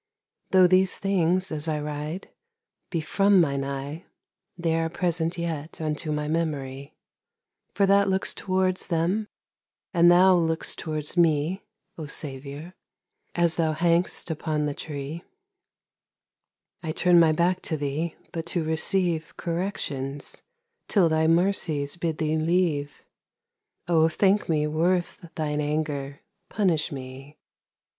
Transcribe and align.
Though 0.49 0.65
these 0.65 0.97
things, 0.97 1.51
as 1.51 1.67
I 1.67 1.79
ride, 1.79 2.31
be 2.89 3.01
from 3.01 3.39
mine 3.39 3.63
eye, 3.63 4.05
They'are 4.57 4.89
present 4.89 5.37
yet 5.37 5.79
unto 5.79 6.11
my 6.11 6.27
memory, 6.27 6.95
For 7.75 7.85
that 7.85 8.09
looks 8.09 8.33
towards 8.33 8.87
them; 8.87 9.27
and 9.93 10.09
thou 10.11 10.33
look'st 10.35 10.79
towards 10.79 11.17
mee,O 11.17 12.07
Saviour, 12.07 12.73
as 13.35 13.57
thou 13.57 13.73
hang'st 13.73 14.31
upon 14.31 14.65
the 14.65 14.73
tree;I 16.83 16.91
turne 16.93 17.19
my 17.19 17.31
backe 17.31 17.61
to 17.61 17.77
thee, 17.77 18.15
but 18.31 18.47
to 18.47 18.63
receiveCorrections, 18.63 20.41
till 20.87 21.09
thy 21.09 21.27
mercies 21.27 21.95
bid 21.95 22.17
thee 22.17 22.37
leave.O 22.37 24.07
thinke 24.09 24.49
mee 24.49 24.65
worth 24.65 25.19
thine 25.35 25.61
anger, 25.61 26.21
punish 26.49 26.91
mee. 26.91 27.37